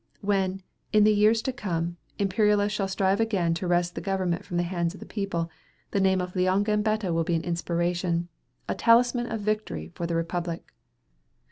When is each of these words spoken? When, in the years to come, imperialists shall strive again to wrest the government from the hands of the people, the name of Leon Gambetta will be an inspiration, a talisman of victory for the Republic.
When, 0.21 0.63
in 0.91 1.03
the 1.03 1.13
years 1.13 1.43
to 1.43 1.53
come, 1.53 1.97
imperialists 2.17 2.75
shall 2.75 2.87
strive 2.87 3.19
again 3.19 3.53
to 3.53 3.67
wrest 3.67 3.93
the 3.93 4.01
government 4.01 4.43
from 4.43 4.57
the 4.57 4.63
hands 4.63 4.95
of 4.95 4.99
the 4.99 5.05
people, 5.05 5.51
the 5.91 6.01
name 6.01 6.21
of 6.21 6.35
Leon 6.35 6.63
Gambetta 6.63 7.13
will 7.13 7.23
be 7.23 7.35
an 7.35 7.43
inspiration, 7.43 8.27
a 8.67 8.73
talisman 8.73 9.27
of 9.31 9.41
victory 9.41 9.89
for 9.93 10.07
the 10.07 10.15
Republic. 10.15 10.73